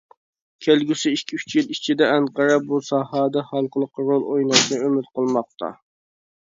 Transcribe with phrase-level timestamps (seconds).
[0.67, 5.75] كەلگۈسى ئىككى ئۈچ يىل ئىچىدە ئەنقەرە بۇ ساھەدە ھالقىلىق رول ئويناشنى ئۈمىد قىلماقتا.